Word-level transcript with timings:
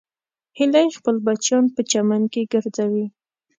هیلۍ 0.59 0.87
خپل 0.97 1.15
بچیان 1.25 1.65
په 1.75 1.81
چمن 1.91 2.21
کې 2.33 2.49
ګرځوي 2.53 3.05